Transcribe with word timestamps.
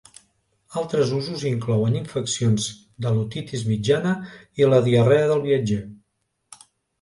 Altres 0.81 1.09
usos 1.17 1.43
inclouen 1.49 1.97
infeccions 1.99 2.65
de 3.07 3.11
l'otitis 3.17 3.67
mitjana 3.69 4.15
i 4.63 4.71
la 4.71 4.81
diarrea 4.89 5.29
del 5.35 5.45
viatger. 5.45 5.81